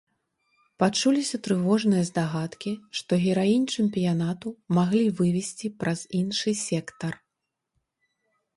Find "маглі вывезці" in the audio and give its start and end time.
4.79-5.67